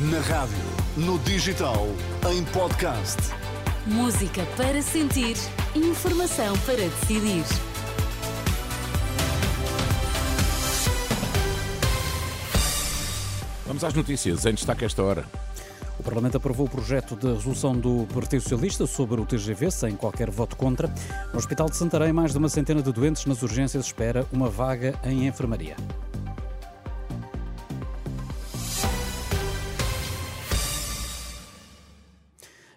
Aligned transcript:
Na 0.00 0.18
rádio, 0.18 0.56
no 0.96 1.20
digital, 1.20 1.86
em 2.28 2.42
podcast. 2.46 3.16
Música 3.86 4.44
para 4.56 4.82
sentir, 4.82 5.36
informação 5.72 6.58
para 6.66 6.78
decidir. 6.78 7.44
Vamos 13.64 13.84
às 13.84 13.94
notícias, 13.94 14.44
em 14.46 14.54
destaque 14.54 14.84
esta 14.84 15.00
hora. 15.00 15.24
O 15.96 16.02
Parlamento 16.02 16.38
aprovou 16.38 16.66
o 16.66 16.70
projeto 16.70 17.14
de 17.14 17.28
resolução 17.28 17.78
do 17.78 18.04
Partido 18.12 18.42
Socialista 18.42 18.88
sobre 18.88 19.20
o 19.20 19.24
TGV 19.24 19.70
sem 19.70 19.94
qualquer 19.94 20.28
voto 20.28 20.56
contra. 20.56 20.92
No 21.32 21.38
Hospital 21.38 21.70
de 21.70 21.76
Santarém, 21.76 22.12
mais 22.12 22.32
de 22.32 22.38
uma 22.38 22.48
centena 22.48 22.82
de 22.82 22.92
doentes 22.92 23.26
nas 23.26 23.42
urgências 23.42 23.86
espera 23.86 24.26
uma 24.32 24.50
vaga 24.50 24.98
em 25.04 25.28
enfermaria. 25.28 25.76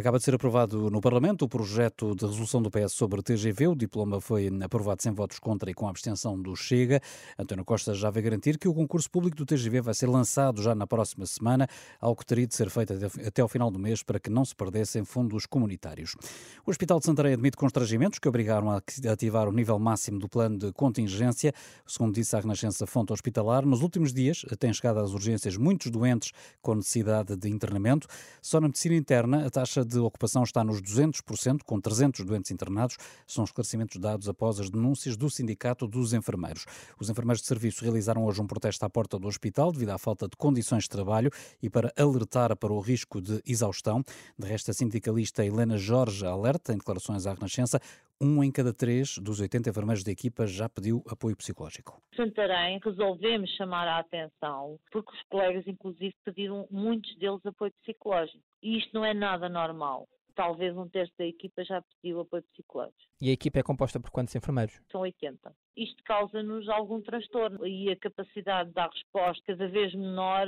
Acaba 0.00 0.16
de 0.16 0.24
ser 0.24 0.34
aprovado 0.34 0.88
no 0.90 0.98
Parlamento 0.98 1.44
o 1.44 1.48
projeto 1.48 2.14
de 2.14 2.24
resolução 2.24 2.62
do 2.62 2.70
PS 2.70 2.94
sobre 2.94 3.20
TGV. 3.20 3.68
O 3.68 3.74
diploma 3.74 4.18
foi 4.18 4.50
aprovado 4.64 5.02
sem 5.02 5.12
votos 5.12 5.38
contra 5.38 5.70
e 5.70 5.74
com 5.74 5.86
a 5.86 5.90
abstenção 5.90 6.40
do 6.40 6.56
Chega. 6.56 7.02
António 7.38 7.66
Costa 7.66 7.92
já 7.92 8.08
vai 8.08 8.22
garantir 8.22 8.56
que 8.56 8.66
o 8.66 8.72
concurso 8.72 9.10
público 9.10 9.36
do 9.36 9.44
TGV 9.44 9.82
vai 9.82 9.92
ser 9.92 10.06
lançado 10.06 10.62
já 10.62 10.74
na 10.74 10.86
próxima 10.86 11.26
semana, 11.26 11.68
algo 12.00 12.18
que 12.18 12.24
teria 12.24 12.46
de 12.46 12.54
ser 12.54 12.70
feito 12.70 12.94
até 13.26 13.42
ao 13.42 13.48
final 13.48 13.70
do 13.70 13.78
mês 13.78 14.02
para 14.02 14.18
que 14.18 14.30
não 14.30 14.42
se 14.42 14.56
perdessem 14.56 15.04
fundos 15.04 15.44
comunitários. 15.44 16.14
O 16.64 16.70
Hospital 16.70 16.98
de 16.98 17.04
Santarém 17.04 17.34
admite 17.34 17.58
constrangimentos 17.58 18.18
que 18.18 18.26
obrigaram 18.26 18.70
a 18.70 18.80
ativar 19.12 19.50
o 19.50 19.52
nível 19.52 19.78
máximo 19.78 20.18
do 20.18 20.30
plano 20.30 20.56
de 20.56 20.72
contingência. 20.72 21.52
Segundo 21.86 22.14
disse 22.14 22.34
a 22.34 22.40
Renascença 22.40 22.86
Fonte 22.86 23.12
Hospitalar, 23.12 23.66
nos 23.66 23.82
últimos 23.82 24.14
dias 24.14 24.46
têm 24.58 24.72
chegado 24.72 24.98
às 24.98 25.12
urgências 25.12 25.58
muitos 25.58 25.90
doentes 25.90 26.32
com 26.62 26.74
necessidade 26.74 27.36
de 27.36 27.50
internamento. 27.50 28.08
Só 28.40 28.62
na 28.62 28.68
medicina 28.68 28.94
interna, 28.94 29.46
a 29.46 29.50
taxa 29.50 29.84
de 29.84 29.89
ocupação 29.98 30.42
está 30.42 30.62
nos 30.62 30.80
200%, 30.80 31.62
com 31.64 31.80
300 31.80 32.24
doentes 32.24 32.50
internados. 32.50 32.96
São 33.26 33.44
esclarecimentos 33.44 33.96
dados 33.98 34.28
após 34.28 34.60
as 34.60 34.70
denúncias 34.70 35.16
do 35.16 35.28
Sindicato 35.28 35.88
dos 35.88 36.12
Enfermeiros. 36.12 36.66
Os 36.98 37.10
enfermeiros 37.10 37.40
de 37.40 37.48
serviço 37.48 37.82
realizaram 37.82 38.24
hoje 38.24 38.40
um 38.40 38.46
protesto 38.46 38.84
à 38.84 38.90
porta 38.90 39.18
do 39.18 39.26
hospital 39.26 39.72
devido 39.72 39.90
à 39.90 39.98
falta 39.98 40.28
de 40.28 40.36
condições 40.36 40.84
de 40.84 40.90
trabalho 40.90 41.30
e 41.62 41.68
para 41.68 41.92
alertar 41.96 42.54
para 42.56 42.72
o 42.72 42.80
risco 42.80 43.20
de 43.20 43.42
exaustão. 43.46 44.04
De 44.38 44.46
resto, 44.46 44.70
a 44.70 44.74
sindicalista 44.74 45.44
Helena 45.44 45.76
Jorge 45.76 46.24
alerta 46.26 46.72
em 46.72 46.76
declarações 46.76 47.26
à 47.26 47.32
Renascença 47.32 47.80
um 48.20 48.44
em 48.44 48.52
cada 48.52 48.72
três 48.72 49.16
dos 49.18 49.40
80 49.40 49.70
enfermeiros 49.70 50.04
da 50.04 50.12
equipa 50.12 50.46
já 50.46 50.68
pediu 50.68 51.02
apoio 51.08 51.36
psicológico. 51.36 52.02
Santarém 52.14 52.78
resolvemos 52.84 53.50
chamar 53.56 53.88
a 53.88 53.98
atenção 53.98 54.78
porque 54.92 55.10
os 55.12 55.22
colegas, 55.24 55.66
inclusive, 55.66 56.14
pediram 56.24 56.66
muitos 56.70 57.16
deles 57.16 57.44
apoio 57.46 57.72
psicológico. 57.82 58.42
E 58.62 58.78
isto 58.78 58.92
não 58.92 59.04
é 59.04 59.14
nada 59.14 59.48
normal. 59.48 60.06
Talvez 60.34 60.76
um 60.76 60.88
terço 60.88 61.12
da 61.18 61.26
equipa 61.26 61.64
já 61.64 61.82
pediu 61.82 62.20
apoio 62.20 62.42
psicológico. 62.52 62.98
E 63.20 63.30
a 63.30 63.32
equipa 63.32 63.58
é 63.58 63.62
composta 63.62 63.98
por 63.98 64.10
quantos 64.10 64.34
enfermeiros? 64.34 64.80
São 64.90 65.00
80. 65.00 65.54
Isto 65.76 66.02
causa-nos 66.04 66.68
algum 66.68 67.00
transtorno 67.00 67.66
e 67.66 67.90
a 67.90 67.96
capacidade 67.96 68.68
de 68.68 68.74
dar 68.74 68.88
resposta 68.90 69.42
cada 69.46 69.68
vez 69.68 69.94
menor 69.94 70.46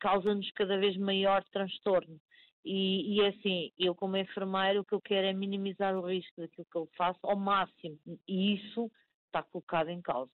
causa-nos 0.00 0.50
cada 0.52 0.76
vez 0.78 0.96
maior 0.96 1.42
transtorno. 1.52 2.20
E, 2.64 3.16
e 3.16 3.20
é 3.20 3.28
assim, 3.28 3.72
eu 3.78 3.94
como 3.94 4.16
enfermeiro 4.16 4.80
o 4.80 4.84
que 4.84 4.94
eu 4.94 5.00
quero 5.00 5.26
é 5.26 5.32
minimizar 5.32 5.96
o 5.96 6.06
risco 6.06 6.40
daquilo 6.40 6.66
que 6.70 6.78
eu 6.78 6.88
faço 6.96 7.18
ao 7.24 7.36
máximo 7.36 7.98
e 8.28 8.54
isso 8.54 8.90
está 9.26 9.42
colocado 9.42 9.88
em 9.88 10.00
causa. 10.00 10.30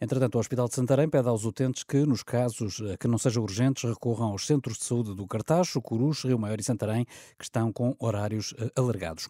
Entretanto, 0.00 0.36
o 0.36 0.38
Hospital 0.38 0.68
de 0.68 0.74
Santarém 0.76 1.08
pede 1.08 1.28
aos 1.28 1.44
utentes 1.44 1.82
que, 1.82 2.06
nos 2.06 2.22
casos 2.22 2.80
eh, 2.80 2.96
que 2.96 3.08
não 3.08 3.18
sejam 3.18 3.42
urgentes, 3.42 3.82
recorram 3.82 4.28
aos 4.28 4.46
centros 4.46 4.78
de 4.78 4.84
saúde 4.84 5.12
do 5.12 5.26
Cartacho, 5.26 5.82
Coruche, 5.82 6.28
Rio 6.28 6.38
Maior 6.38 6.60
e 6.60 6.62
Santarém, 6.62 7.04
que 7.36 7.42
estão 7.42 7.72
com 7.72 7.96
horários 7.98 8.54
eh, 8.58 8.70
alargados. 8.76 9.28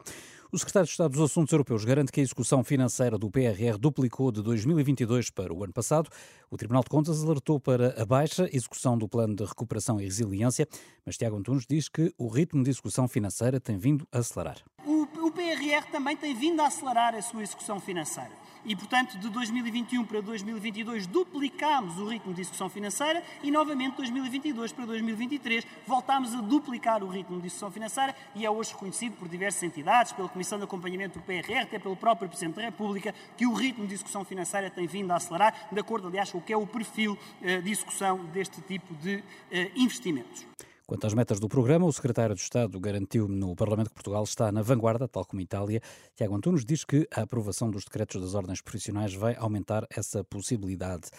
O 0.50 0.58
secretário 0.58 0.86
de 0.86 0.92
Estado 0.92 1.12
dos 1.12 1.20
Assuntos 1.20 1.52
Europeus 1.52 1.84
garante 1.84 2.10
que 2.10 2.20
a 2.20 2.22
execução 2.22 2.64
financeira 2.64 3.18
do 3.18 3.30
PRR 3.30 3.76
duplicou 3.78 4.32
de 4.32 4.40
2022 4.40 5.28
para 5.28 5.52
o 5.52 5.62
ano 5.62 5.74
passado. 5.74 6.08
O 6.50 6.56
Tribunal 6.56 6.82
de 6.82 6.88
Contas 6.88 7.22
alertou 7.22 7.60
para 7.60 8.00
a 8.00 8.06
baixa 8.06 8.48
execução 8.50 8.96
do 8.96 9.06
Plano 9.06 9.36
de 9.36 9.44
Recuperação 9.44 10.00
e 10.00 10.04
Resiliência, 10.04 10.66
mas 11.04 11.18
Tiago 11.18 11.36
Antunes 11.36 11.66
diz 11.68 11.90
que 11.90 12.14
o 12.16 12.28
ritmo 12.28 12.64
de 12.64 12.70
execução 12.70 13.06
financeira 13.06 13.60
tem 13.60 13.76
vindo 13.76 14.08
a 14.10 14.20
acelerar. 14.20 14.64
O, 15.28 15.30
PRR 15.30 15.84
também 15.92 16.16
tem 16.16 16.34
vindo 16.34 16.62
a 16.62 16.68
acelerar 16.68 17.14
a 17.14 17.20
sua 17.20 17.42
execução 17.42 17.78
financeira 17.78 18.30
e, 18.64 18.74
portanto, 18.74 19.18
de 19.18 19.28
2021 19.28 20.02
para 20.06 20.22
2022 20.22 21.06
duplicámos 21.06 21.98
o 21.98 22.06
ritmo 22.06 22.32
de 22.32 22.40
execução 22.40 22.70
financeira 22.70 23.22
e, 23.42 23.50
novamente, 23.50 23.90
de 23.90 23.96
2022 23.98 24.72
para 24.72 24.86
2023 24.86 25.66
voltámos 25.86 26.34
a 26.34 26.40
duplicar 26.40 27.04
o 27.04 27.08
ritmo 27.08 27.38
de 27.42 27.46
execução 27.46 27.70
financeira 27.70 28.16
e 28.34 28.46
é 28.46 28.50
hoje 28.50 28.72
reconhecido 28.72 29.16
por 29.18 29.28
diversas 29.28 29.62
entidades, 29.62 30.12
pela 30.12 30.30
Comissão 30.30 30.56
de 30.56 30.64
Acompanhamento 30.64 31.18
do 31.18 31.22
PRR, 31.22 31.58
até 31.60 31.78
pelo 31.78 31.94
próprio 31.94 32.26
Presidente 32.26 32.56
da 32.56 32.62
República, 32.62 33.14
que 33.36 33.46
o 33.46 33.52
ritmo 33.52 33.86
de 33.86 33.92
execução 33.92 34.24
financeira 34.24 34.70
tem 34.70 34.86
vindo 34.86 35.10
a 35.10 35.16
acelerar, 35.16 35.68
de 35.70 35.78
acordo, 35.78 36.08
aliás, 36.08 36.30
com 36.30 36.38
o 36.38 36.42
que 36.42 36.54
é 36.54 36.56
o 36.56 36.66
perfil 36.66 37.12
uh, 37.12 37.62
de 37.62 37.70
execução 37.70 38.24
deste 38.32 38.62
tipo 38.62 38.94
de 38.94 39.16
uh, 39.16 39.22
investimentos. 39.76 40.46
Quanto 40.88 41.06
às 41.06 41.12
metas 41.12 41.38
do 41.38 41.50
programa, 41.50 41.84
o 41.84 41.92
secretário 41.92 42.34
de 42.34 42.40
Estado 42.40 42.80
garantiu 42.80 43.28
no 43.28 43.54
Parlamento 43.54 43.90
que 43.90 43.94
Portugal 43.94 44.24
está 44.24 44.50
na 44.50 44.62
vanguarda, 44.62 45.06
tal 45.06 45.22
como 45.22 45.42
Itália. 45.42 45.82
Tiago 46.16 46.34
Antunes 46.34 46.64
diz 46.64 46.82
que 46.82 47.06
a 47.14 47.20
aprovação 47.20 47.70
dos 47.70 47.84
decretos 47.84 48.22
das 48.22 48.32
ordens 48.32 48.62
profissionais 48.62 49.12
vai 49.12 49.36
aumentar 49.36 49.86
essa 49.90 50.24
possibilidade. 50.24 51.10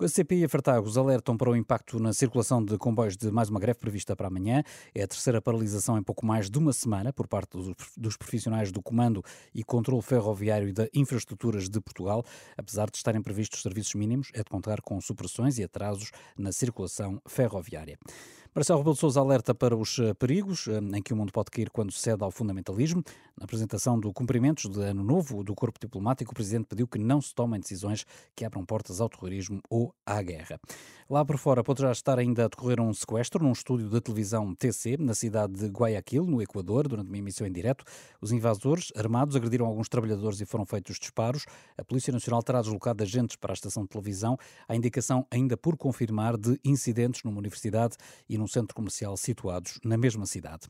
A 0.00 0.06
CPI 0.06 0.42
e 0.42 0.44
a 0.44 0.48
Fartagos 0.48 0.96
alertam 0.96 1.36
para 1.36 1.50
o 1.50 1.56
impacto 1.56 1.98
na 1.98 2.12
circulação 2.12 2.64
de 2.64 2.78
comboios 2.78 3.16
de 3.16 3.32
mais 3.32 3.48
uma 3.48 3.58
greve 3.58 3.80
prevista 3.80 4.14
para 4.14 4.28
amanhã. 4.28 4.62
É 4.94 5.02
a 5.02 5.08
terceira 5.08 5.42
paralisação 5.42 5.98
em 5.98 6.02
pouco 6.04 6.24
mais 6.24 6.48
de 6.48 6.56
uma 6.56 6.72
semana 6.72 7.12
por 7.12 7.26
parte 7.26 7.58
dos 7.96 8.16
profissionais 8.16 8.70
do 8.70 8.80
Comando 8.80 9.24
e 9.52 9.64
Controlo 9.64 10.00
Ferroviário 10.00 10.68
e 10.68 10.72
da 10.72 10.86
Infraestruturas 10.94 11.68
de 11.68 11.80
Portugal. 11.80 12.24
Apesar 12.56 12.88
de 12.88 12.96
estarem 12.96 13.20
previstos 13.20 13.62
serviços 13.62 13.96
mínimos, 13.96 14.30
é 14.34 14.44
de 14.44 14.48
contar 14.48 14.80
com 14.80 15.00
supressões 15.00 15.58
e 15.58 15.64
atrasos 15.64 16.12
na 16.36 16.52
circulação 16.52 17.20
ferroviária. 17.26 17.98
Marcelo 18.58 18.80
Rebelo 18.80 18.94
de 18.94 19.00
Sousa 19.00 19.20
alerta 19.20 19.54
para 19.54 19.76
os 19.76 20.00
eh, 20.00 20.12
perigos 20.14 20.66
eh, 20.66 20.80
em 20.96 21.00
que 21.00 21.12
o 21.12 21.16
mundo 21.16 21.32
pode 21.32 21.48
cair 21.48 21.70
quando 21.70 21.92
cede 21.92 22.24
ao 22.24 22.30
fundamentalismo. 22.32 23.04
Na 23.36 23.44
apresentação 23.44 24.00
do 24.00 24.12
cumprimentos 24.12 24.68
de 24.68 24.80
ano 24.82 25.04
novo 25.04 25.44
do 25.44 25.54
corpo 25.54 25.78
diplomático, 25.80 26.32
o 26.32 26.34
presidente 26.34 26.66
pediu 26.66 26.88
que 26.88 26.98
não 26.98 27.20
se 27.20 27.32
tomem 27.32 27.60
decisões 27.60 28.04
que 28.34 28.44
abram 28.44 28.66
portas 28.66 29.00
ao 29.00 29.08
terrorismo 29.08 29.60
ou 29.70 29.94
à 30.04 30.20
guerra. 30.20 30.58
Lá 31.08 31.24
por 31.24 31.38
fora 31.38 31.62
poderá 31.62 31.92
estar 31.92 32.18
ainda 32.18 32.46
a 32.46 32.48
decorrer 32.48 32.80
um 32.80 32.92
sequestro 32.92 33.44
num 33.44 33.52
estúdio 33.52 33.88
da 33.88 34.00
televisão 34.00 34.52
TC, 34.56 34.96
na 34.98 35.14
cidade 35.14 35.52
de 35.52 35.66
Guayaquil, 35.68 36.26
no 36.26 36.42
Equador, 36.42 36.88
durante 36.88 37.08
uma 37.08 37.16
emissão 37.16 37.46
em 37.46 37.52
direto. 37.52 37.84
Os 38.20 38.32
invasores, 38.32 38.92
armados, 38.96 39.36
agrediram 39.36 39.66
alguns 39.66 39.88
trabalhadores 39.88 40.40
e 40.40 40.44
foram 40.44 40.66
feitos 40.66 40.98
disparos. 40.98 41.46
A 41.78 41.84
Polícia 41.84 42.12
Nacional 42.12 42.42
terá 42.42 42.60
deslocado 42.60 43.04
agentes 43.04 43.36
para 43.36 43.52
a 43.52 43.54
estação 43.54 43.84
de 43.84 43.88
televisão. 43.88 44.36
Há 44.68 44.74
indicação 44.74 45.24
ainda 45.30 45.56
por 45.56 45.76
confirmar 45.76 46.36
de 46.36 46.58
incidentes 46.64 47.22
numa 47.22 47.38
universidade 47.38 47.96
e 48.28 48.36
num 48.36 48.47
centro 48.48 48.74
comercial 48.74 49.16
situados 49.16 49.78
na 49.84 49.96
mesma 49.96 50.26
cidade. 50.26 50.66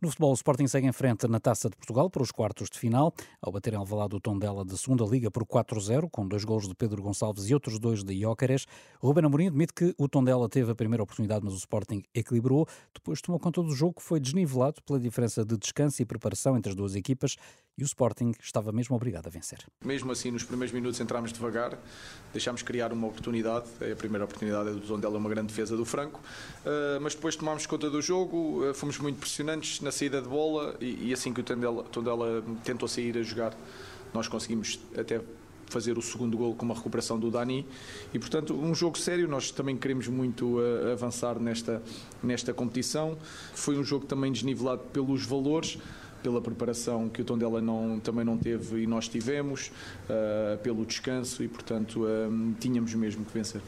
No 0.00 0.08
futebol, 0.08 0.30
o 0.30 0.34
Sporting 0.34 0.66
segue 0.66 0.86
em 0.86 0.92
frente 0.92 1.28
na 1.28 1.38
Taça 1.38 1.68
de 1.68 1.76
Portugal 1.76 2.08
para 2.08 2.22
os 2.22 2.30
quartos 2.30 2.70
de 2.70 2.78
final, 2.78 3.12
ao 3.40 3.52
bater 3.52 3.74
em 3.74 3.76
Alvalade 3.76 4.16
o 4.16 4.20
Tondela 4.20 4.64
de 4.64 4.76
segunda 4.78 5.04
Liga 5.04 5.30
por 5.30 5.44
4-0, 5.44 6.08
com 6.10 6.26
dois 6.26 6.44
gols 6.44 6.66
de 6.66 6.74
Pedro 6.74 7.02
Gonçalves 7.02 7.48
e 7.50 7.54
outros 7.54 7.78
dois 7.78 8.02
de 8.02 8.14
Iócares. 8.14 8.66
Ruben 9.00 9.26
Amorim 9.26 9.48
admite 9.48 9.74
que 9.74 9.94
o 9.98 10.08
Tondela 10.08 10.48
teve 10.48 10.72
a 10.72 10.74
primeira 10.74 11.02
oportunidade, 11.02 11.44
mas 11.44 11.54
o 11.54 11.58
Sporting 11.58 12.02
equilibrou. 12.14 12.66
Depois 12.94 13.20
tomou 13.20 13.38
conta 13.38 13.62
do 13.62 13.74
jogo, 13.74 13.94
que 13.94 14.02
foi 14.02 14.18
desnivelado 14.18 14.82
pela 14.82 14.98
diferença 14.98 15.44
de 15.44 15.56
descanso 15.58 16.00
e 16.00 16.06
preparação 16.06 16.56
entre 16.56 16.70
as 16.70 16.76
duas 16.76 16.94
equipas 16.94 17.36
e 17.80 17.82
o 17.82 17.86
Sporting 17.86 18.32
estava 18.42 18.70
mesmo 18.72 18.94
obrigado 18.94 19.26
a 19.26 19.30
vencer. 19.30 19.58
Mesmo 19.82 20.12
assim, 20.12 20.30
nos 20.30 20.44
primeiros 20.44 20.72
minutos 20.72 21.00
entramos 21.00 21.32
devagar, 21.32 21.78
deixámos 22.30 22.62
criar 22.62 22.92
uma 22.92 23.06
oportunidade, 23.06 23.66
a 23.90 23.96
primeira 23.96 24.24
oportunidade 24.24 24.68
é 24.68 24.72
do 24.72 24.80
Tondela, 24.80 25.16
uma 25.16 25.30
grande 25.30 25.48
defesa 25.48 25.74
do 25.76 25.84
Franco, 25.86 26.20
uh, 26.20 27.00
mas 27.00 27.14
depois 27.14 27.34
tomámos 27.36 27.64
conta 27.66 27.88
do 27.88 28.02
jogo, 28.02 28.68
uh, 28.68 28.74
fomos 28.74 28.98
muito 28.98 29.18
pressionantes 29.18 29.80
na 29.80 29.90
saída 29.90 30.20
de 30.20 30.28
bola 30.28 30.76
e 30.80 31.10
assim 31.12 31.32
que 31.32 31.40
o 31.40 31.42
Tondela, 31.44 31.82
Tondela 31.84 32.44
tentou 32.62 32.86
sair 32.86 33.16
a 33.16 33.22
jogar, 33.22 33.56
nós 34.12 34.28
conseguimos 34.28 34.78
até 34.96 35.22
fazer 35.70 35.96
o 35.96 36.02
segundo 36.02 36.36
gol 36.36 36.54
com 36.54 36.64
uma 36.66 36.74
recuperação 36.74 37.18
do 37.18 37.30
Dani 37.30 37.64
e 38.12 38.18
portanto 38.18 38.54
um 38.54 38.74
jogo 38.74 38.98
sério 38.98 39.28
nós 39.28 39.50
também 39.52 39.76
queremos 39.76 40.08
muito 40.08 40.58
uh, 40.58 40.92
avançar 40.92 41.38
nesta 41.38 41.80
nesta 42.22 42.52
competição 42.52 43.16
foi 43.54 43.78
um 43.78 43.84
jogo 43.84 44.04
também 44.04 44.32
desnivelado 44.32 44.82
pelos 44.92 45.24
valores 45.24 45.78
pela 46.22 46.40
preparação 46.40 47.08
que 47.08 47.22
o 47.22 47.24
Tondela 47.24 47.60
não, 47.60 48.00
também 48.00 48.24
não 48.24 48.36
teve 48.36 48.82
e 48.82 48.86
nós 48.86 49.08
tivemos, 49.08 49.70
uh, 50.04 50.58
pelo 50.58 50.84
descanso 50.84 51.42
e, 51.42 51.48
portanto, 51.48 52.04
uh, 52.04 52.54
tínhamos 52.58 52.94
mesmo 52.94 53.24
que 53.24 53.32
vencer. 53.32 53.60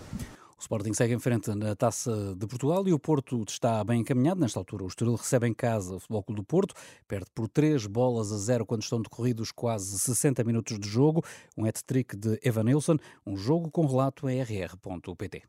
O 0.56 0.62
Sporting 0.62 0.94
segue 0.94 1.12
em 1.12 1.18
frente 1.18 1.52
na 1.56 1.74
Taça 1.74 2.36
de 2.36 2.46
Portugal 2.46 2.86
e 2.86 2.92
o 2.92 2.98
Porto 2.98 3.44
está 3.48 3.82
bem 3.82 4.00
encaminhado. 4.00 4.40
Nesta 4.40 4.60
altura, 4.60 4.84
o 4.84 4.86
Estoril 4.86 5.16
recebe 5.16 5.48
em 5.48 5.52
casa 5.52 5.96
o 5.96 5.98
Futebol 5.98 6.22
Clube 6.22 6.40
do 6.40 6.44
Porto, 6.44 6.72
perde 7.08 7.26
por 7.34 7.48
3 7.48 7.86
bolas 7.86 8.30
a 8.30 8.38
0 8.38 8.64
quando 8.64 8.82
estão 8.82 9.02
decorridos 9.02 9.50
quase 9.50 9.98
60 9.98 10.44
minutos 10.44 10.78
de 10.78 10.88
jogo. 10.88 11.24
Um 11.58 11.66
hat-trick 11.66 12.16
de 12.16 12.38
Evan 12.44 12.62
Nilsson, 12.62 12.96
um 13.26 13.36
jogo 13.36 13.72
com 13.72 13.84
relato 13.86 14.28
em 14.28 14.40
rr.pt. 14.40 15.42